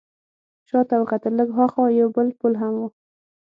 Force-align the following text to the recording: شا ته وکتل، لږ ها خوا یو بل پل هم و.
شا 0.69 0.79
ته 0.89 0.95
وکتل، 1.01 1.33
لږ 1.39 1.49
ها 1.57 1.65
خوا 1.71 1.85
یو 1.99 2.09
بل 2.15 2.27
پل 2.39 2.53
هم 2.61 2.73
و. 2.79 2.83